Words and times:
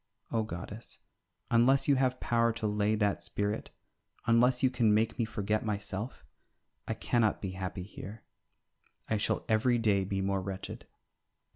O 0.31 0.41
goddess, 0.41 0.97
unless 1.51 1.87
you 1.87 1.93
have 1.95 2.19
power 2.19 2.51
to 2.53 2.65
lay 2.65 2.95
that 2.95 3.21
spirit, 3.21 3.69
unless 4.25 4.63
you 4.63 4.71
can 4.71 4.95
make 4.95 5.19
me 5.19 5.25
forget 5.25 5.63
myself, 5.63 6.25
I 6.87 6.95
cannot 6.95 7.39
be 7.39 7.51
happy 7.51 7.83
here, 7.83 8.23
I 9.07 9.17
shall 9.17 9.45
every 9.47 9.77
day 9.77 10.03
be 10.03 10.19
more 10.19 10.41
wretched. 10.41 10.87